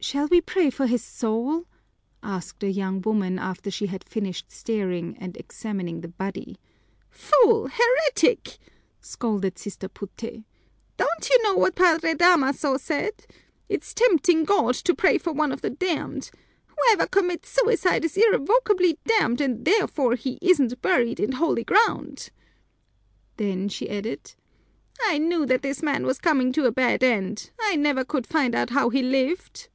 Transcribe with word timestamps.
"Shall 0.00 0.28
we 0.28 0.40
pray 0.40 0.70
for 0.70 0.86
his 0.86 1.02
soul?" 1.02 1.66
asked 2.22 2.62
a 2.62 2.70
young 2.70 3.00
woman, 3.02 3.36
after 3.36 3.68
she 3.68 3.86
had 3.86 4.08
finished 4.08 4.50
staring 4.50 5.16
and 5.18 5.36
examining 5.36 6.00
the 6.00 6.08
body. 6.08 6.56
"Fool, 7.10 7.66
heretic!" 7.66 8.58
scolded 9.00 9.58
Sister 9.58 9.88
Puté. 9.88 10.44
"Don't 10.96 11.28
you 11.28 11.42
know 11.42 11.56
what 11.56 11.74
Padre 11.74 12.14
Damaso 12.14 12.76
said? 12.76 13.26
It's 13.68 13.92
tempting 13.92 14.44
God 14.44 14.76
to 14.76 14.94
pray 14.94 15.18
for 15.18 15.32
one 15.32 15.50
of 15.50 15.62
the 15.62 15.68
damned. 15.70 16.30
Whoever 16.68 17.08
commits 17.08 17.48
suicide 17.50 18.04
is 18.04 18.16
irrevocably 18.16 18.98
damned 19.04 19.40
and 19.40 19.64
therefore 19.64 20.14
he 20.14 20.38
isn't 20.40 20.80
buried 20.80 21.18
in 21.18 21.32
holy 21.32 21.64
ground." 21.64 22.30
Then 23.36 23.68
she 23.68 23.90
added, 23.90 24.32
"I 25.02 25.18
knew 25.18 25.44
that 25.46 25.62
this 25.62 25.82
man 25.82 26.06
was 26.06 26.18
coming 26.20 26.52
to 26.52 26.66
a 26.66 26.72
bad 26.72 27.02
end; 27.02 27.50
I 27.60 27.74
never 27.74 28.04
could 28.04 28.28
find 28.28 28.54
out 28.54 28.70
how 28.70 28.90
he 28.90 29.02
lived." 29.02 29.68